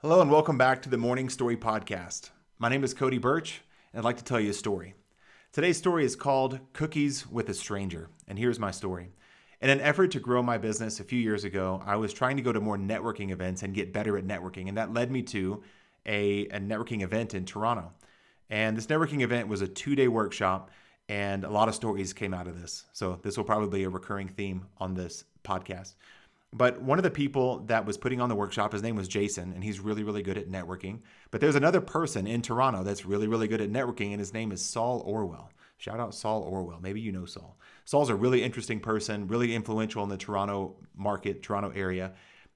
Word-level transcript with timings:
Hello, 0.00 0.20
and 0.20 0.30
welcome 0.30 0.56
back 0.56 0.80
to 0.80 0.88
the 0.88 0.96
Morning 0.96 1.28
Story 1.28 1.56
Podcast. 1.56 2.30
My 2.60 2.68
name 2.68 2.84
is 2.84 2.94
Cody 2.94 3.18
Birch, 3.18 3.62
and 3.92 3.98
I'd 3.98 4.04
like 4.04 4.18
to 4.18 4.22
tell 4.22 4.38
you 4.38 4.50
a 4.50 4.54
story. 4.54 4.94
Today's 5.50 5.76
story 5.76 6.04
is 6.04 6.14
called 6.14 6.60
Cookies 6.72 7.26
with 7.26 7.48
a 7.48 7.54
Stranger, 7.54 8.08
and 8.28 8.38
here's 8.38 8.60
my 8.60 8.70
story. 8.70 9.10
In 9.60 9.70
an 9.70 9.80
effort 9.80 10.12
to 10.12 10.20
grow 10.20 10.40
my 10.40 10.56
business 10.56 11.00
a 11.00 11.04
few 11.04 11.18
years 11.18 11.42
ago, 11.42 11.82
I 11.84 11.96
was 11.96 12.12
trying 12.12 12.36
to 12.36 12.44
go 12.44 12.52
to 12.52 12.60
more 12.60 12.78
networking 12.78 13.32
events 13.32 13.64
and 13.64 13.74
get 13.74 13.92
better 13.92 14.16
at 14.16 14.24
networking, 14.24 14.68
and 14.68 14.78
that 14.78 14.94
led 14.94 15.10
me 15.10 15.22
to 15.22 15.64
a, 16.06 16.46
a 16.46 16.60
networking 16.60 17.02
event 17.02 17.34
in 17.34 17.44
Toronto. 17.44 17.90
And 18.48 18.76
this 18.76 18.86
networking 18.86 19.22
event 19.22 19.48
was 19.48 19.62
a 19.62 19.66
two 19.66 19.96
day 19.96 20.06
workshop, 20.06 20.70
and 21.08 21.42
a 21.42 21.50
lot 21.50 21.66
of 21.66 21.74
stories 21.74 22.12
came 22.12 22.34
out 22.34 22.46
of 22.46 22.60
this. 22.60 22.84
So, 22.92 23.18
this 23.24 23.36
will 23.36 23.42
probably 23.42 23.80
be 23.80 23.82
a 23.82 23.90
recurring 23.90 24.28
theme 24.28 24.68
on 24.78 24.94
this 24.94 25.24
podcast. 25.42 25.94
But 26.52 26.80
one 26.80 26.98
of 26.98 27.02
the 27.02 27.10
people 27.10 27.60
that 27.66 27.84
was 27.84 27.98
putting 27.98 28.20
on 28.20 28.30
the 28.30 28.34
workshop, 28.34 28.72
his 28.72 28.82
name 28.82 28.96
was 28.96 29.06
Jason, 29.06 29.52
and 29.52 29.62
he's 29.62 29.80
really, 29.80 30.02
really 30.02 30.22
good 30.22 30.38
at 30.38 30.48
networking. 30.48 31.00
But 31.30 31.42
there's 31.42 31.56
another 31.56 31.82
person 31.82 32.26
in 32.26 32.40
Toronto 32.40 32.82
that's 32.82 33.04
really, 33.04 33.28
really 33.28 33.48
good 33.48 33.60
at 33.60 33.70
networking, 33.70 34.12
and 34.12 34.18
his 34.18 34.32
name 34.32 34.50
is 34.50 34.64
Saul 34.64 35.02
Orwell. 35.04 35.50
Shout 35.76 36.00
out 36.00 36.14
Saul 36.14 36.42
Orwell. 36.42 36.80
Maybe 36.80 37.00
you 37.00 37.12
know 37.12 37.26
Saul. 37.26 37.58
Saul's 37.84 38.08
a 38.08 38.14
really 38.14 38.42
interesting 38.42 38.80
person, 38.80 39.28
really 39.28 39.54
influential 39.54 40.02
in 40.02 40.08
the 40.08 40.16
Toronto 40.16 40.76
market, 40.96 41.42
Toronto 41.42 41.70
area. 41.74 42.14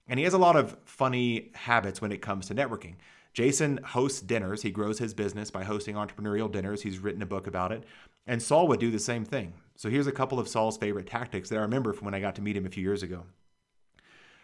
And 0.09 0.19
he 0.19 0.25
has 0.25 0.35
a 0.35 0.39
lot 0.39 0.57
of 0.57 0.77
funny 0.85 1.51
habits 1.55 2.01
when 2.01 2.13
it 2.13 2.23
comes 2.23 2.47
to 2.47 2.55
networking. 2.55 2.95
Jason 3.35 3.79
hosts 3.79 4.21
dinners. 4.21 4.63
He 4.63 4.71
grows 4.71 4.99
his 4.99 5.15
business 5.15 5.51
by 5.51 5.65
hosting 5.65 5.95
entrepreneurial 5.95 6.51
dinners. 6.51 6.83
He's 6.83 6.99
written 6.99 7.23
a 7.23 7.27
book 7.27 7.47
about 7.47 7.73
it. 7.73 7.85
And 8.27 8.43
Saul 8.43 8.69
would 8.69 8.81
do 8.81 8.91
the 8.91 8.99
same 8.99 9.25
thing. 9.25 9.53
So 9.77 9.89
here's 9.89 10.07
a 10.07 10.13
couple 10.13 10.39
of 10.39 10.49
Saul's 10.49 10.77
favorite 10.77 11.07
tactics 11.07 11.49
that 11.51 11.59
I 11.59 11.63
remember 11.63 11.93
from 11.93 12.07
when 12.07 12.15
I 12.15 12.21
got 12.21 12.35
to 12.37 12.43
meet 12.43 12.57
him 12.57 12.67
a 12.67 12.71
few 12.71 12.83
years 12.83 13.03
ago 13.03 13.25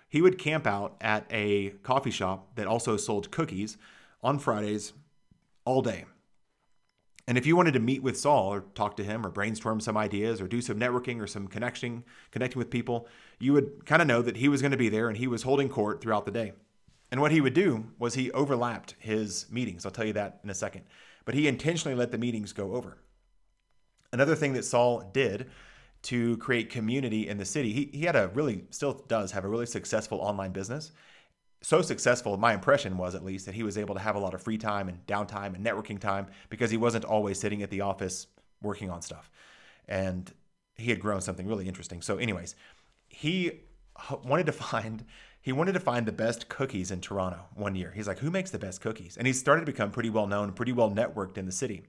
he 0.08 0.22
would 0.22 0.38
camp 0.38 0.66
out 0.66 0.96
at 1.00 1.26
a 1.30 1.70
coffee 1.82 2.10
shop 2.10 2.54
that 2.54 2.66
also 2.66 2.96
sold 2.96 3.30
cookies 3.30 3.76
on 4.22 4.38
Fridays 4.38 4.92
all 5.64 5.82
day. 5.82 6.04
And 7.26 7.36
if 7.36 7.44
you 7.44 7.56
wanted 7.56 7.74
to 7.74 7.80
meet 7.80 8.02
with 8.02 8.18
Saul 8.18 8.54
or 8.54 8.60
talk 8.74 8.96
to 8.96 9.04
him 9.04 9.24
or 9.24 9.28
brainstorm 9.28 9.80
some 9.80 9.98
ideas 9.98 10.40
or 10.40 10.48
do 10.48 10.62
some 10.62 10.80
networking 10.80 11.20
or 11.20 11.26
some 11.26 11.46
connecting, 11.46 12.04
connecting 12.30 12.58
with 12.58 12.70
people, 12.70 13.06
you 13.38 13.52
would 13.52 13.84
kind 13.84 14.00
of 14.00 14.08
know 14.08 14.22
that 14.22 14.38
he 14.38 14.48
was 14.48 14.62
going 14.62 14.72
to 14.72 14.78
be 14.78 14.88
there 14.88 15.08
and 15.08 15.18
he 15.18 15.26
was 15.26 15.42
holding 15.42 15.68
court 15.68 16.00
throughout 16.00 16.24
the 16.24 16.32
day. 16.32 16.52
And 17.10 17.20
what 17.20 17.30
he 17.30 17.42
would 17.42 17.52
do 17.52 17.88
was 17.98 18.14
he 18.14 18.30
overlapped 18.32 18.94
his 18.98 19.44
meetings. 19.50 19.84
I'll 19.84 19.92
tell 19.92 20.06
you 20.06 20.14
that 20.14 20.40
in 20.42 20.48
a 20.48 20.54
second. 20.54 20.84
But 21.26 21.34
he 21.34 21.48
intentionally 21.48 21.94
let 21.94 22.12
the 22.12 22.18
meetings 22.18 22.54
go 22.54 22.74
over. 22.74 22.96
Another 24.10 24.34
thing 24.34 24.54
that 24.54 24.64
Saul 24.64 25.10
did 25.12 25.50
to 26.02 26.36
create 26.38 26.70
community 26.70 27.28
in 27.28 27.38
the 27.38 27.44
city. 27.44 27.72
He, 27.72 27.90
he 27.92 28.04
had 28.04 28.16
a 28.16 28.28
really, 28.28 28.64
still 28.70 29.04
does 29.08 29.32
have 29.32 29.44
a 29.44 29.48
really 29.48 29.66
successful 29.66 30.18
online 30.18 30.52
business. 30.52 30.92
So 31.60 31.82
successful, 31.82 32.36
my 32.36 32.54
impression 32.54 32.96
was 32.96 33.14
at 33.14 33.24
least, 33.24 33.46
that 33.46 33.54
he 33.54 33.64
was 33.64 33.76
able 33.76 33.94
to 33.94 34.00
have 34.00 34.14
a 34.14 34.20
lot 34.20 34.32
of 34.32 34.42
free 34.42 34.58
time 34.58 34.88
and 34.88 35.04
downtime 35.06 35.54
and 35.54 35.64
networking 35.64 35.98
time 35.98 36.28
because 36.50 36.70
he 36.70 36.76
wasn't 36.76 37.04
always 37.04 37.38
sitting 37.40 37.62
at 37.62 37.70
the 37.70 37.80
office 37.80 38.28
working 38.62 38.90
on 38.90 39.02
stuff. 39.02 39.30
And 39.88 40.32
he 40.76 40.90
had 40.90 41.00
grown 41.00 41.20
something 41.20 41.46
really 41.46 41.66
interesting. 41.66 42.00
So, 42.00 42.18
anyways, 42.18 42.54
he 43.08 43.60
wanted 44.24 44.46
to 44.46 44.52
find 44.64 45.04
he 45.40 45.52
wanted 45.52 45.72
to 45.72 45.80
find 45.80 46.04
the 46.04 46.12
best 46.12 46.48
cookies 46.48 46.90
in 46.90 47.00
Toronto 47.00 47.38
one 47.54 47.74
year. 47.74 47.92
He's 47.94 48.06
like, 48.06 48.18
who 48.18 48.30
makes 48.30 48.50
the 48.50 48.58
best 48.58 48.80
cookies? 48.80 49.16
And 49.16 49.26
he 49.26 49.32
started 49.32 49.62
to 49.62 49.72
become 49.72 49.90
pretty 49.90 50.10
well 50.10 50.26
known, 50.26 50.52
pretty 50.52 50.72
well 50.72 50.90
networked 50.90 51.38
in 51.38 51.46
the 51.46 51.52
city. 51.52 51.84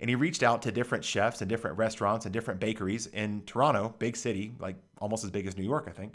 And 0.00 0.08
he 0.08 0.16
reached 0.16 0.42
out 0.42 0.62
to 0.62 0.72
different 0.72 1.04
chefs 1.04 1.42
and 1.42 1.48
different 1.48 1.76
restaurants 1.76 2.24
and 2.24 2.32
different 2.32 2.58
bakeries 2.58 3.06
in 3.06 3.42
Toronto, 3.42 3.94
big 3.98 4.16
city, 4.16 4.52
like 4.58 4.76
almost 4.98 5.24
as 5.24 5.30
big 5.30 5.46
as 5.46 5.56
New 5.56 5.64
York, 5.64 5.86
I 5.88 5.92
think. 5.92 6.14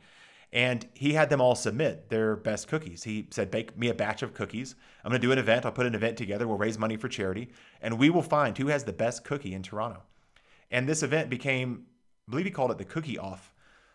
And 0.52 0.88
he 0.94 1.14
had 1.14 1.30
them 1.30 1.42
all 1.42 1.54
submit 1.54 2.10
their 2.10 2.36
best 2.36 2.68
cookies. 2.68 3.04
He 3.04 3.28
said, 3.32 3.52
Bake 3.52 3.78
me 3.78 3.90
a 3.90 3.94
batch 3.94 4.24
of 4.24 4.34
cookies. 4.34 4.76
I'm 5.04 5.10
going 5.10 5.22
to 5.22 5.28
do 5.28 5.32
an 5.32 5.38
event. 5.38 5.66
I'll 5.66 5.72
put 5.72 5.86
an 5.86 5.96
event 5.96 6.18
together. 6.18 6.48
We'll 6.48 6.58
raise 6.58 6.80
money 6.80 6.98
for 6.98 7.10
charity. 7.10 7.50
And 7.82 8.00
we 8.00 8.10
will 8.10 8.22
find 8.22 8.58
who 8.58 8.68
has 8.68 8.84
the 8.84 8.94
best 8.94 9.24
cookie 9.24 9.54
in 9.54 9.64
Toronto. 9.64 10.02
And 10.72 10.88
this 10.88 11.04
event 11.04 11.30
became, 11.30 11.86
I 12.28 12.32
believe 12.32 12.46
he 12.46 12.52
called 12.52 12.72
it 12.72 12.78
the 12.78 12.86
Cookie 12.86 13.20
Off, 13.20 13.54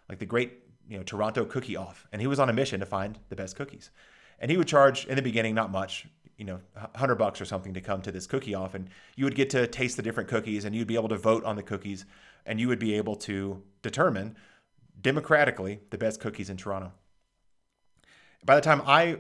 like 0.08 0.18
the 0.18 0.26
great 0.26 0.58
you 0.88 0.98
know 0.98 1.02
Toronto 1.02 1.44
Cookie 1.44 1.76
Off. 1.76 2.06
And 2.12 2.20
he 2.20 2.26
was 2.26 2.38
on 2.38 2.50
a 2.50 2.52
mission 2.52 2.80
to 2.80 2.86
find 2.86 3.18
the 3.28 3.36
best 3.36 3.56
cookies. 3.56 3.90
And 4.38 4.50
he 4.50 4.56
would 4.56 4.68
charge 4.68 5.06
in 5.06 5.16
the 5.16 5.22
beginning 5.22 5.54
not 5.54 5.70
much, 5.70 6.06
you 6.40 6.46
know, 6.46 6.58
hundred 6.96 7.16
bucks 7.16 7.38
or 7.38 7.44
something 7.44 7.74
to 7.74 7.82
come 7.82 8.00
to 8.00 8.10
this 8.10 8.26
cookie 8.26 8.54
off, 8.54 8.74
and 8.74 8.88
you 9.14 9.26
would 9.26 9.34
get 9.34 9.50
to 9.50 9.66
taste 9.66 9.98
the 9.98 10.02
different 10.02 10.30
cookies, 10.30 10.64
and 10.64 10.74
you'd 10.74 10.88
be 10.88 10.94
able 10.94 11.10
to 11.10 11.18
vote 11.18 11.44
on 11.44 11.54
the 11.54 11.62
cookies, 11.62 12.06
and 12.46 12.58
you 12.58 12.66
would 12.66 12.78
be 12.78 12.94
able 12.94 13.14
to 13.14 13.62
determine 13.82 14.34
democratically 15.02 15.80
the 15.90 15.98
best 15.98 16.18
cookies 16.18 16.48
in 16.48 16.56
Toronto. 16.56 16.92
By 18.42 18.54
the 18.54 18.62
time 18.62 18.80
I 18.86 19.18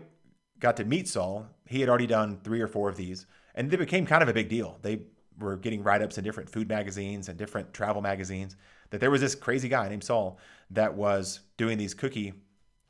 got 0.60 0.78
to 0.78 0.84
meet 0.86 1.08
Saul, 1.08 1.46
he 1.66 1.80
had 1.80 1.90
already 1.90 2.06
done 2.06 2.40
three 2.42 2.62
or 2.62 2.66
four 2.66 2.88
of 2.88 2.96
these, 2.96 3.26
and 3.54 3.70
they 3.70 3.76
became 3.76 4.06
kind 4.06 4.22
of 4.22 4.30
a 4.30 4.32
big 4.32 4.48
deal. 4.48 4.78
They 4.80 5.02
were 5.38 5.58
getting 5.58 5.82
write 5.82 6.00
ups 6.00 6.16
in 6.16 6.24
different 6.24 6.48
food 6.48 6.70
magazines 6.70 7.28
and 7.28 7.36
different 7.36 7.74
travel 7.74 8.00
magazines 8.00 8.56
that 8.88 9.00
there 9.00 9.10
was 9.10 9.20
this 9.20 9.34
crazy 9.34 9.68
guy 9.68 9.90
named 9.90 10.04
Saul 10.04 10.38
that 10.70 10.94
was 10.94 11.40
doing 11.58 11.76
these 11.76 11.92
cookie 11.92 12.32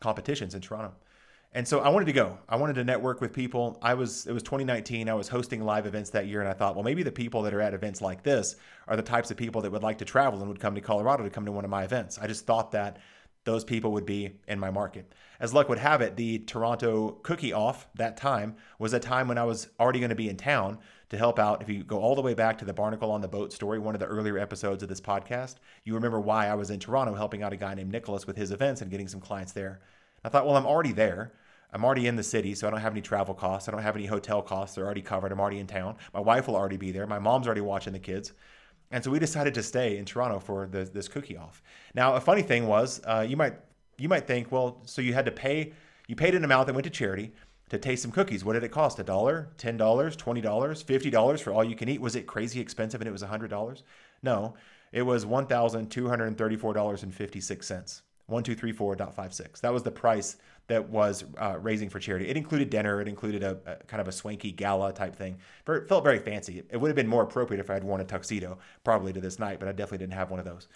competitions 0.01 0.55
in 0.55 0.61
Toronto. 0.61 0.95
And 1.53 1.67
so 1.67 1.81
I 1.81 1.89
wanted 1.89 2.05
to 2.07 2.13
go. 2.13 2.39
I 2.49 2.55
wanted 2.57 2.75
to 2.75 2.85
network 2.85 3.21
with 3.21 3.33
people. 3.33 3.77
I 3.83 3.95
was 3.95 4.27
it 4.27 4.33
was 4.33 4.43
2019. 4.45 5.09
I 5.09 5.15
was 5.15 5.29
hosting 5.29 5.65
live 5.65 5.85
events 5.85 6.11
that 6.11 6.29
year 6.29 6.41
and 6.41 6.49
I 6.49 6.53
thought, 6.53 6.77
well, 6.77 6.85
maybe 6.85 7.03
the 7.03 7.11
people 7.11 7.43
that 7.43 7.53
are 7.53 7.61
at 7.61 7.75
events 7.75 8.01
like 8.01 8.23
this 8.23 8.55
are 8.87 8.97
the 8.97 9.03
types 9.03 9.33
of 9.33 9.37
people 9.37 9.61
that 9.63 9.73
would 9.73 9.83
like 9.83 9.99
to 9.99 10.05
travel 10.05 10.39
and 10.39 10.49
would 10.49 10.61
come 10.61 10.77
to 10.77 10.81
Colorado 10.81 11.25
to 11.25 11.31
come 11.31 11.45
to 11.47 11.53
one 11.53 11.65
of 11.65 11.71
my 11.71 11.83
events. 11.83 12.19
I 12.19 12.29
just 12.29 12.47
thought 12.47 12.71
that 12.73 12.99
those 13.45 13.65
people 13.65 13.93
would 13.93 14.07
be 14.07 14.33
in 14.47 14.61
my 14.61 14.71
market. 14.71 15.13
As 15.41 15.55
luck 15.55 15.69
would 15.69 15.79
have 15.79 16.03
it, 16.03 16.15
the 16.15 16.41
Toronto 16.41 17.13
cookie 17.23 17.53
off 17.53 17.89
that 17.95 18.17
time 18.17 18.55
was 18.79 18.93
a 18.93 19.01
time 19.01 19.29
when 19.29 19.39
I 19.39 19.45
was 19.45 19.69
already 19.81 19.99
going 19.99 20.11
to 20.11 20.15
be 20.15 20.29
in 20.29 20.37
town 20.37 20.79
to 21.09 21.17
help 21.17 21.39
out. 21.39 21.63
If 21.63 21.69
you 21.69 21.83
go 21.83 21.99
all 21.99 22.15
the 22.15 22.21
way 22.21 22.35
back 22.35 22.59
to 22.59 22.65
the 22.65 22.75
Barnacle 22.75 23.11
on 23.11 23.23
the 23.23 23.29
Boat 23.29 23.53
story, 23.53 23.79
one 23.79 23.95
of 23.95 24.01
the 24.01 24.07
earlier 24.07 24.39
episodes 24.39 24.83
of 24.83 24.89
this 24.89 25.01
podcast, 25.01 25.57
you 25.85 25.95
remember 25.95 26.21
why 26.21 26.49
I 26.49 26.55
was 26.55 26.71
in 26.71 26.79
Toronto 26.79 27.15
helping 27.15 27.43
out 27.43 27.53
a 27.53 27.57
guy 27.57 27.75
named 27.75 27.91
Nicholas 27.91 28.27
with 28.27 28.37
his 28.37 28.53
events 28.53 28.83
and 28.83 28.91
getting 28.91 29.09
some 29.09 29.21
clients 29.21 29.53
there. 29.53 29.81
I 30.25 30.29
thought, 30.29 30.47
well, 30.47 30.57
I'm 30.57 30.67
already 30.67 30.93
there. 30.93 31.33
I'm 31.73 31.85
already 31.85 32.07
in 32.09 32.17
the 32.17 32.23
city, 32.23 32.55
so 32.55 32.67
I 32.67 32.71
don't 32.71 32.81
have 32.81 32.93
any 32.93 33.01
travel 33.01 33.35
costs. 33.35 33.69
I 33.69 33.73
don't 33.73 33.83
have 33.83 33.95
any 33.95 34.07
hotel 34.07 34.43
costs. 34.43 34.75
They're 34.75 34.85
already 34.85 35.03
covered. 35.03 35.31
I'm 35.31 35.41
already 35.41 35.61
in 35.61 35.67
town. 35.67 35.97
My 36.13 36.21
wife 36.21 36.49
will 36.49 36.57
already 36.57 36.77
be 36.77 36.91
there. 36.91 37.07
My 37.07 37.21
mom's 37.21 37.47
already 37.47 37.61
watching 37.61 37.93
the 37.93 38.01
kids. 38.01 38.33
And 38.91 39.05
so 39.05 39.11
we 39.11 39.21
decided 39.21 39.55
to 39.55 39.63
stay 39.63 39.99
in 39.99 40.05
Toronto 40.05 40.41
for 40.41 40.67
the, 40.67 40.85
this 40.85 41.07
cookie 41.07 41.37
off. 41.37 41.63
Now, 41.95 42.15
a 42.15 42.21
funny 42.21 42.43
thing 42.43 42.67
was, 42.67 43.01
uh, 43.05 43.25
you 43.29 43.37
might 43.37 43.55
you 43.99 44.09
might 44.09 44.27
think, 44.27 44.51
well, 44.51 44.83
so 44.85 45.01
you 45.03 45.13
had 45.13 45.27
to 45.27 45.31
pay, 45.31 45.73
you 46.09 46.17
paid 46.17 46.35
an 46.35 46.43
amount 46.43 46.67
that 46.67 46.73
went 46.73 46.85
to 46.85 46.91
charity 46.91 47.33
to 47.69 47.79
taste 47.79 48.03
some 48.03 48.11
cookies. 48.11 48.45
What 48.45 48.55
did 48.55 48.65
it 48.65 48.71
cost? 48.71 48.99
A 48.99 49.05
dollar, 49.05 49.51
ten 49.59 49.77
dollars, 49.77 50.17
twenty 50.17 50.41
dollars, 50.41 50.83
fifty 50.83 51.11
dollars 51.11 51.41
for 51.41 51.53
all 51.53 51.63
you 51.63 51.77
can 51.77 51.89
eat? 51.89 52.01
Was 52.01 52.17
it 52.17 52.27
crazy 52.27 52.61
expensive 52.61 53.01
and 53.01 53.07
it 53.07 53.13
was 53.13 53.23
a 53.23 53.29
hundred 53.29 53.51
dollars? 53.51 53.85
No, 54.25 54.55
it 54.91 55.03
was 55.03 55.25
one 55.25 55.47
thousand 55.47 55.91
two 55.91 56.09
hundred 56.09 56.27
and 56.27 56.37
thirty-four 56.37 56.75
dollars 56.75 57.05
and 57.05 57.15
fifty-six 57.15 57.67
cents. 57.67 58.03
1234.56. 58.31 59.61
That 59.61 59.73
was 59.73 59.83
the 59.83 59.91
price 59.91 60.37
that 60.69 60.89
was 60.89 61.25
uh, 61.39 61.59
raising 61.61 61.89
for 61.89 61.99
charity. 61.99 62.29
It 62.29 62.37
included 62.37 62.71
dinner. 62.71 63.01
It 63.01 63.09
included 63.09 63.43
a, 63.43 63.59
a, 63.67 63.77
kind 63.87 64.01
of 64.01 64.07
a 64.07 64.13
swanky 64.13 64.53
gala 64.53 64.93
type 64.93 65.17
thing. 65.17 65.39
It 65.67 65.89
felt 65.89 66.05
very 66.05 66.21
fancy. 66.21 66.63
It 66.71 66.77
would 66.77 66.89
have 66.89 66.97
been 66.97 67.09
more 67.09 67.25
appropriate 67.25 67.61
if 67.61 67.71
I 67.71 67.75
had 67.75 67.85
worn 67.85 68.01
a 68.01 68.05
tuxedo, 68.05 68.59
probably 68.85 69.13
to 69.13 69.21
this 69.21 69.39
night, 69.39 69.59
but 69.59 69.69
I 69.69 69.73
definitely 69.73 69.99
didn't 69.99 70.15
have 70.15 70.31
one 70.31 70.39
of 70.39 70.47
those. 70.47 70.69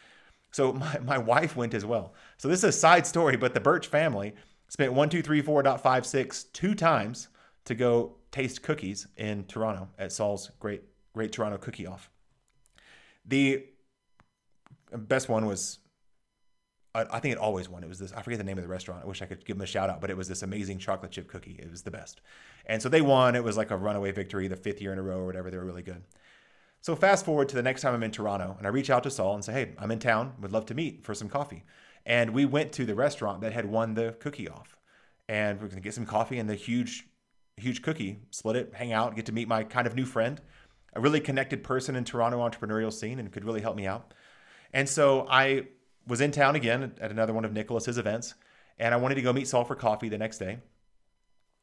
So 0.51 0.73
my, 0.73 0.99
my 0.99 1.19
wife 1.19 1.57
went 1.57 1.75
as 1.75 1.85
well. 1.85 2.15
So 2.39 2.49
this 2.49 2.59
is 2.59 2.65
a 2.65 2.73
side 2.73 3.07
story, 3.07 3.37
but 3.37 3.55
the 3.55 3.61
Birch 3.61 3.87
family 3.87 4.35
spent 4.69 4.93
1234.56 4.93 6.53
two 6.53 6.75
times 6.75 7.29
to 7.65 7.75
go 7.75 8.17
taste 8.33 8.63
cookies 8.63 9.07
in 9.17 9.45
Toronto 9.45 9.89
at 9.99 10.13
Saul's 10.13 10.51
Great 10.59 10.83
Great 11.15 11.31
Toronto 11.31 11.57
Cookie 11.57 11.87
Off. 11.87 12.11
The 13.25 13.65
best 14.93 15.29
one 15.29 15.47
was 15.47 15.79
I, 16.95 17.19
think 17.19 17.33
it 17.33 17.39
always 17.39 17.69
won. 17.69 17.83
It 17.83 17.89
was 17.89 17.99
this. 17.99 18.13
I 18.13 18.23
forget 18.23 18.39
the 18.39 18.45
name 18.45 18.57
of 18.57 18.63
the 18.63 18.69
restaurant. 18.69 19.03
I 19.03 19.07
wish 19.07 19.21
I 19.21 19.27
could 19.27 19.45
give 19.45 19.57
them 19.57 19.65
a 19.65 19.67
shout 19.67 19.91
out, 19.91 20.01
but 20.01 20.11
it 20.11 20.17
was 20.17 20.29
this 20.29 20.43
amazing 20.43 20.79
chocolate 20.79 21.11
chip 21.11 21.27
cookie. 21.27 21.57
It 21.59 21.71
was 21.71 21.83
the 21.83 21.91
best, 21.91 22.21
and 22.67 22.81
so 22.81 22.89
they 22.89 23.01
won. 23.01 23.35
It 23.35 23.43
was 23.43 23.57
like 23.57 23.73
a 23.73 23.77
runaway 23.77 24.13
victory, 24.13 24.47
the 24.47 24.57
fifth 24.57 24.81
year 24.81 24.93
in 24.93 24.99
a 24.99 25.03
row 25.03 25.19
or 25.19 25.27
whatever. 25.27 25.51
They 25.51 25.57
were 25.57 25.65
really 25.65 25.83
good. 25.83 26.05
So 26.81 26.95
fast 26.95 27.25
forward 27.25 27.49
to 27.49 27.57
the 27.57 27.63
next 27.63 27.83
time 27.83 27.95
I'm 27.95 28.03
in 28.03 28.13
Toronto, 28.13 28.55
and 28.59 28.67
I 28.67 28.71
reach 28.71 28.91
out 28.91 29.03
to 29.05 29.11
Saul 29.11 29.35
and 29.35 29.45
say, 29.45 29.53
"Hey, 29.53 29.73
I'm 29.79 29.91
in 29.91 29.99
town. 29.99 30.35
Would 30.41 30.53
love 30.53 30.67
to 30.67 30.75
meet 30.75 31.05
for 31.05 31.15
some 31.15 31.29
coffee." 31.29 31.65
And 32.07 32.31
we 32.31 32.45
went 32.45 32.73
to 32.73 32.85
the 32.85 32.95
restaurant 32.95 33.41
that 33.41 33.53
had 33.53 33.67
won 33.67 33.95
the 33.95 34.17
cookie 34.21 34.49
off, 34.49 34.77
and 35.29 35.61
we're 35.61 35.69
gonna 35.69 35.81
get 35.81 35.95
some 35.95 36.07
coffee 36.07 36.39
and 36.39 36.49
the 36.49 36.55
huge, 36.55 37.09
huge 37.57 37.83
cookie. 37.83 38.21
Split 38.31 38.57
it, 38.57 38.75
hang 38.75 38.93
out, 38.93 39.17
get 39.17 39.27
to 39.27 39.33
meet 39.33 39.49
my 39.49 39.65
kind 39.65 39.89
of 39.89 39.97
new 39.97 40.07
friend, 40.07 40.41
a 40.93 41.01
really 41.01 41.21
connected 41.21 41.65
person 41.65 41.97
in 41.97 42.05
Toronto 42.05 42.39
entrepreneurial 42.39 42.93
scene, 42.93 43.19
and 43.19 43.33
could 43.33 43.45
really 43.45 43.63
help 43.63 43.75
me 43.75 43.87
out. 43.87 44.15
And 44.73 44.89
so 44.89 45.27
I 45.31 45.69
was 46.07 46.21
in 46.21 46.31
town 46.31 46.57
again 46.57 46.93
at 47.01 47.11
another 47.11 47.33
one 47.33 47.45
of 47.45 47.53
Nicholas's 47.53 47.99
events, 47.99 48.35
and 48.79 48.95
I 48.95 48.99
wanted 48.99 49.17
to 49.17 49.23
go 49.23 49.33
meet 49.33 49.49
Saul 49.49 49.65
for 49.65 49.75
coffee 49.75 50.09
the 50.09 50.19
next 50.19 50.39
day. 50.39 50.59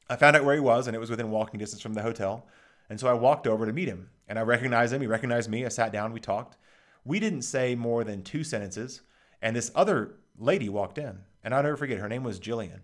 I 0.09 0.15
found 0.15 0.35
out 0.35 0.43
where 0.43 0.55
he 0.55 0.61
was, 0.61 0.87
and 0.87 0.95
it 0.95 0.99
was 0.99 1.09
within 1.09 1.31
walking 1.31 1.59
distance 1.59 1.81
from 1.81 1.93
the 1.93 2.01
hotel. 2.01 2.47
And 2.89 2.99
so 2.99 3.07
I 3.07 3.13
walked 3.13 3.47
over 3.47 3.65
to 3.65 3.73
meet 3.73 3.87
him, 3.87 4.09
and 4.27 4.37
I 4.37 4.41
recognized 4.41 4.93
him. 4.93 5.01
He 5.01 5.07
recognized 5.07 5.49
me. 5.49 5.65
I 5.65 5.69
sat 5.69 5.93
down. 5.93 6.13
We 6.13 6.19
talked. 6.19 6.57
We 7.05 7.19
didn't 7.19 7.43
say 7.43 7.75
more 7.75 8.03
than 8.03 8.23
two 8.23 8.43
sentences, 8.43 9.01
and 9.41 9.55
this 9.55 9.71
other 9.75 10.15
lady 10.37 10.69
walked 10.69 10.97
in, 10.97 11.19
and 11.43 11.53
I'll 11.53 11.63
never 11.63 11.77
forget. 11.77 11.99
Her 11.99 12.09
name 12.09 12.23
was 12.23 12.39
Jillian. 12.39 12.81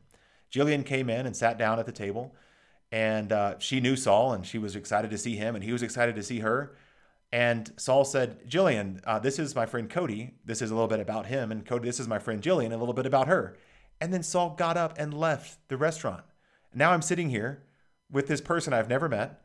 Jillian 0.52 0.86
came 0.86 1.10
in 1.10 1.26
and 1.26 1.36
sat 1.36 1.58
down 1.58 1.80
at 1.80 1.86
the 1.86 1.92
table, 1.92 2.34
And 2.92 3.32
uh, 3.32 3.60
she 3.60 3.80
knew 3.80 3.96
Saul 3.96 4.34
and 4.34 4.46
she 4.46 4.58
was 4.58 4.76
excited 4.76 5.12
to 5.12 5.18
see 5.18 5.36
him 5.36 5.56
and 5.56 5.64
he 5.64 5.74
was 5.74 5.84
excited 5.84 6.16
to 6.16 6.24
see 6.24 6.40
her. 6.40 6.76
And 7.32 7.72
Saul 7.78 8.06
said, 8.06 8.50
Jillian, 8.50 9.02
uh, 9.06 9.20
this 9.20 9.38
is 9.38 9.56
my 9.56 9.66
friend 9.66 9.90
Cody. 9.90 10.36
This 10.46 10.62
is 10.62 10.72
a 10.72 10.74
little 10.74 10.88
bit 10.88 11.00
about 11.00 11.26
him. 11.26 11.52
And 11.52 11.66
Cody, 11.66 11.86
this 11.86 12.00
is 12.00 12.08
my 12.08 12.20
friend 12.20 12.42
Jillian, 12.42 12.72
a 12.72 12.78
little 12.78 12.94
bit 12.94 13.06
about 13.06 13.28
her. 13.28 13.58
And 14.00 14.14
then 14.14 14.24
Saul 14.24 14.52
got 14.52 14.78
up 14.78 14.98
and 14.98 15.14
left 15.14 15.60
the 15.68 15.78
restaurant. 15.78 16.24
Now 16.74 16.92
I'm 16.92 17.02
sitting 17.02 17.30
here 17.30 17.64
with 18.12 18.28
this 18.28 18.42
person 18.42 18.74
I've 18.74 18.90
never 18.90 19.10
met. 19.10 19.42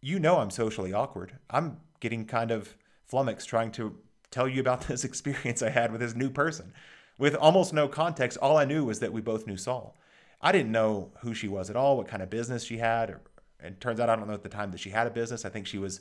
You 0.00 0.18
know 0.18 0.38
I'm 0.38 0.50
socially 0.50 0.92
awkward. 0.92 1.38
I'm 1.50 1.78
getting 2.00 2.26
kind 2.26 2.50
of 2.50 2.76
flummoxed 3.04 3.48
trying 3.48 3.72
to 3.72 3.96
tell 4.30 4.46
you 4.46 4.60
about 4.60 4.80
this 4.88 5.04
experience 5.04 5.62
I 5.62 5.70
had 5.70 5.90
with 5.90 6.00
this 6.00 6.14
new 6.14 6.30
person. 6.30 6.72
With 7.18 7.34
almost 7.36 7.72
no 7.72 7.88
context, 7.88 8.38
all 8.38 8.56
I 8.56 8.64
knew 8.64 8.84
was 8.84 9.00
that 9.00 9.12
we 9.12 9.20
both 9.20 9.46
knew 9.46 9.56
Saul. 9.56 9.96
I 10.40 10.52
didn't 10.52 10.72
know 10.72 11.12
who 11.20 11.32
she 11.32 11.48
was 11.48 11.70
at 11.70 11.76
all, 11.76 11.96
what 11.96 12.08
kind 12.08 12.22
of 12.22 12.28
business 12.28 12.64
she 12.64 12.78
had. 12.78 13.10
Or, 13.10 13.20
and 13.60 13.80
turns 13.80 14.00
out 14.00 14.10
I 14.10 14.16
don't 14.16 14.26
know 14.26 14.34
at 14.34 14.42
the 14.42 14.48
time 14.48 14.70
that 14.72 14.80
she 14.80 14.90
had 14.90 15.06
a 15.06 15.10
business. 15.10 15.44
I 15.44 15.48
think 15.48 15.66
she 15.66 15.78
was, 15.78 16.00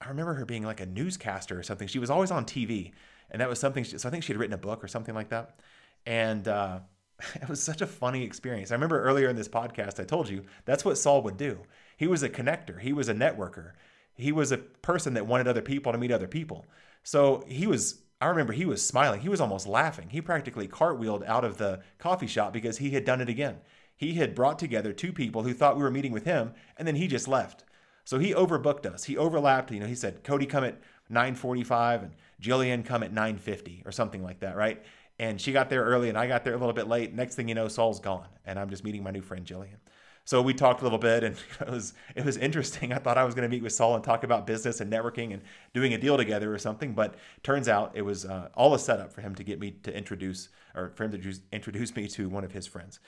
I 0.00 0.08
remember 0.08 0.34
her 0.34 0.44
being 0.44 0.64
like 0.64 0.80
a 0.80 0.86
newscaster 0.86 1.58
or 1.58 1.62
something. 1.62 1.88
She 1.88 1.98
was 1.98 2.10
always 2.10 2.30
on 2.30 2.44
TV. 2.44 2.92
And 3.30 3.40
that 3.40 3.48
was 3.48 3.58
something, 3.58 3.84
she, 3.84 3.98
so 3.98 4.08
I 4.08 4.10
think 4.10 4.24
she 4.24 4.32
had 4.32 4.40
written 4.40 4.54
a 4.54 4.58
book 4.58 4.82
or 4.82 4.88
something 4.88 5.14
like 5.14 5.28
that. 5.28 5.60
And 6.06 6.48
uh, 6.48 6.80
it 7.34 7.48
was 7.48 7.62
such 7.62 7.80
a 7.80 7.86
funny 7.86 8.24
experience. 8.24 8.70
I 8.70 8.74
remember 8.74 9.02
earlier 9.02 9.28
in 9.28 9.36
this 9.36 9.48
podcast, 9.48 10.00
I 10.00 10.04
told 10.04 10.28
you 10.28 10.44
that's 10.64 10.84
what 10.84 10.98
Saul 10.98 11.22
would 11.22 11.36
do. 11.36 11.60
He 11.96 12.06
was 12.06 12.22
a 12.22 12.28
connector, 12.28 12.80
he 12.80 12.94
was 12.94 13.10
a 13.10 13.14
networker, 13.14 13.72
he 14.14 14.32
was 14.32 14.52
a 14.52 14.58
person 14.58 15.14
that 15.14 15.26
wanted 15.26 15.46
other 15.48 15.62
people 15.62 15.92
to 15.92 15.98
meet 15.98 16.10
other 16.10 16.26
people. 16.26 16.66
So 17.02 17.44
he 17.46 17.66
was, 17.66 18.02
I 18.20 18.26
remember 18.26 18.52
he 18.52 18.64
was 18.64 18.86
smiling. 18.86 19.20
He 19.20 19.28
was 19.28 19.40
almost 19.40 19.66
laughing. 19.66 20.08
He 20.10 20.20
practically 20.20 20.68
cartwheeled 20.68 21.24
out 21.24 21.44
of 21.44 21.56
the 21.58 21.80
coffee 21.98 22.26
shop 22.26 22.52
because 22.52 22.78
he 22.78 22.90
had 22.90 23.04
done 23.04 23.20
it 23.20 23.28
again. 23.28 23.58
He 23.96 24.14
had 24.14 24.34
brought 24.34 24.58
together 24.58 24.92
two 24.92 25.12
people 25.12 25.42
who 25.42 25.52
thought 25.52 25.76
we 25.76 25.82
were 25.82 25.90
meeting 25.90 26.12
with 26.12 26.24
him, 26.24 26.54
and 26.78 26.88
then 26.88 26.96
he 26.96 27.06
just 27.06 27.28
left. 27.28 27.64
So 28.10 28.18
he 28.18 28.34
overbooked 28.34 28.86
us. 28.86 29.04
He 29.04 29.16
overlapped. 29.16 29.70
You 29.70 29.78
know, 29.78 29.86
he 29.86 29.94
said 29.94 30.24
Cody 30.24 30.44
come 30.44 30.64
at 30.64 30.80
9:45 31.12 32.02
and 32.02 32.10
Jillian 32.42 32.84
come 32.84 33.04
at 33.04 33.12
9:50 33.12 33.86
or 33.86 33.92
something 33.92 34.20
like 34.20 34.40
that, 34.40 34.56
right? 34.56 34.82
And 35.20 35.40
she 35.40 35.52
got 35.52 35.70
there 35.70 35.84
early, 35.84 36.08
and 36.08 36.18
I 36.18 36.26
got 36.26 36.42
there 36.42 36.54
a 36.54 36.56
little 36.56 36.72
bit 36.72 36.88
late. 36.88 37.14
Next 37.14 37.36
thing 37.36 37.48
you 37.48 37.54
know, 37.54 37.68
Saul's 37.68 38.00
gone, 38.00 38.26
and 38.44 38.58
I'm 38.58 38.68
just 38.68 38.82
meeting 38.82 39.04
my 39.04 39.12
new 39.12 39.22
friend 39.22 39.46
Jillian. 39.46 39.76
So 40.24 40.42
we 40.42 40.54
talked 40.54 40.80
a 40.80 40.82
little 40.82 40.98
bit, 40.98 41.22
and 41.22 41.36
it 41.60 41.70
was 41.70 41.94
it 42.16 42.24
was 42.24 42.36
interesting. 42.36 42.92
I 42.92 42.98
thought 42.98 43.16
I 43.16 43.22
was 43.22 43.36
going 43.36 43.48
to 43.48 43.48
meet 43.48 43.62
with 43.62 43.74
Saul 43.74 43.94
and 43.94 44.02
talk 44.02 44.24
about 44.24 44.44
business 44.44 44.80
and 44.80 44.92
networking 44.92 45.32
and 45.32 45.40
doing 45.72 45.94
a 45.94 45.98
deal 45.98 46.16
together 46.16 46.52
or 46.52 46.58
something, 46.58 46.94
but 46.94 47.14
turns 47.44 47.68
out 47.68 47.92
it 47.94 48.02
was 48.02 48.24
uh, 48.24 48.48
all 48.54 48.74
a 48.74 48.78
setup 48.80 49.12
for 49.12 49.20
him 49.20 49.36
to 49.36 49.44
get 49.44 49.60
me 49.60 49.70
to 49.84 49.96
introduce 49.96 50.48
or 50.74 50.90
for 50.96 51.04
him 51.04 51.12
to 51.12 51.40
introduce 51.52 51.94
me 51.94 52.08
to 52.08 52.28
one 52.28 52.42
of 52.42 52.50
his 52.50 52.66
friends. 52.66 52.98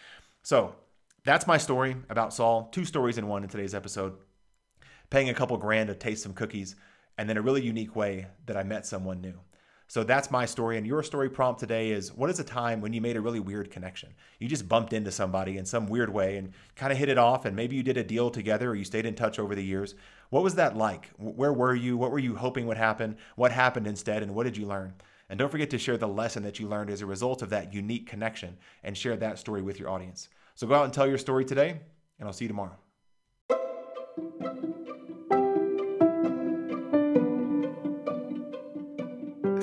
So 0.45 0.77
that's 1.25 1.49
my 1.49 1.59
story 1.59 1.97
about 2.09 2.33
Saul. 2.33 2.69
Two 2.71 2.85
stories 2.85 3.19
in 3.19 3.27
one 3.27 3.43
in 3.43 3.49
today's 3.49 3.75
episode. 3.75 4.15
Paying 5.13 5.29
a 5.29 5.35
couple 5.35 5.59
grand 5.59 5.89
to 5.89 5.95
taste 5.95 6.23
some 6.23 6.33
cookies, 6.33 6.75
and 7.19 7.29
then 7.29 7.37
a 7.37 7.43
really 7.43 7.61
unique 7.61 7.95
way 7.95 8.29
that 8.47 8.57
I 8.57 8.63
met 8.63 8.87
someone 8.87 9.21
new. 9.21 9.39
So 9.87 10.05
that's 10.05 10.31
my 10.31 10.47
story. 10.47 10.79
And 10.79 10.87
your 10.87 11.03
story 11.03 11.29
prompt 11.29 11.61
today 11.61 11.91
is 11.91 12.15
what 12.15 12.31
is 12.31 12.41
a 12.41 12.45
time 12.45 12.81
when 12.81 12.95
you 12.95 13.03
made 13.03 13.17
a 13.17 13.21
really 13.21 13.39
weird 13.39 13.71
connection? 13.71 14.15
You 14.39 14.49
just 14.49 14.71
bumped 14.71 14.95
into 14.95 15.11
somebody 15.11 15.59
in 15.59 15.67
some 15.67 15.87
weird 15.87 16.09
way 16.09 16.39
and 16.39 16.55
kind 16.77 16.93
of 16.93 16.97
hit 16.97 17.11
it 17.11 17.19
off, 17.19 17.45
and 17.45 17.55
maybe 17.55 17.77
you 17.77 17.83
did 17.83 17.99
a 17.99 18.03
deal 18.03 18.31
together 18.31 18.71
or 18.71 18.75
you 18.75 18.87
stayed 18.87 19.05
in 19.05 19.15
touch 19.15 19.39
over 19.39 19.55
the 19.55 19.63
years. 19.63 19.97
What 20.31 20.43
was 20.43 20.55
that 20.55 20.79
like? 20.79 21.11
Where 21.19 21.53
were 21.53 21.75
you? 21.75 21.99
What 21.99 22.11
were 22.11 22.19
you 22.19 22.35
hoping 22.35 22.67
would 22.67 22.79
happen? 22.79 23.19
What 23.37 23.53
happened 23.53 23.87
instead? 23.87 24.23
And 24.23 24.35
what 24.35 24.45
did 24.45 24.57
you 24.57 24.65
learn? 24.65 24.95
And 25.29 25.39
don't 25.39 25.53
forget 25.53 25.69
to 25.73 25.79
share 25.79 25.99
the 25.99 26.09
lesson 26.09 26.43
that 26.45 26.59
you 26.59 26.69
learned 26.69 26.89
as 26.89 27.03
a 27.03 27.07
result 27.07 27.43
of 27.43 27.51
that 27.51 27.75
unique 27.75 28.07
connection 28.07 28.57
and 28.83 28.97
share 28.97 29.19
that 29.19 29.39
story 29.39 29.61
with 29.61 29.79
your 29.79 29.91
audience. 29.91 30.31
So 30.55 30.67
go 30.67 30.75
out 30.75 30.87
and 30.87 30.93
tell 30.95 31.07
your 31.07 31.19
story 31.19 31.45
today, 31.45 31.83
and 32.19 32.27
I'll 32.27 32.33
see 32.33 32.47
you 32.47 32.49
tomorrow. 32.49 32.79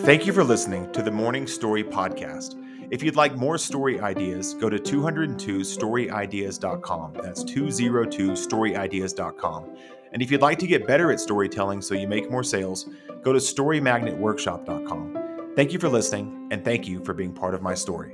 Thank 0.09 0.25
you 0.25 0.33
for 0.33 0.43
listening 0.43 0.91
to 0.93 1.03
the 1.03 1.11
Morning 1.11 1.45
Story 1.45 1.83
Podcast. 1.83 2.55
If 2.89 3.03
you'd 3.03 3.15
like 3.15 3.35
more 3.35 3.59
story 3.59 3.99
ideas, 3.99 4.55
go 4.55 4.67
to 4.67 4.79
202storyideas.com. 4.79 7.13
That's 7.13 7.43
202storyideas.com. 7.43 9.77
And 10.11 10.23
if 10.23 10.31
you'd 10.31 10.41
like 10.41 10.57
to 10.57 10.65
get 10.65 10.87
better 10.87 11.11
at 11.11 11.19
storytelling 11.19 11.83
so 11.83 11.93
you 11.93 12.07
make 12.07 12.31
more 12.31 12.43
sales, 12.43 12.89
go 13.21 13.33
to 13.33 13.37
storymagnetworkshop.com. 13.37 15.51
Thank 15.55 15.73
you 15.73 15.77
for 15.77 15.89
listening, 15.89 16.47
and 16.49 16.65
thank 16.65 16.87
you 16.87 17.05
for 17.05 17.13
being 17.13 17.31
part 17.31 17.53
of 17.53 17.61
my 17.61 17.75
story. 17.75 18.11